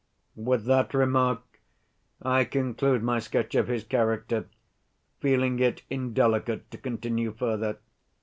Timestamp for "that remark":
0.65-1.43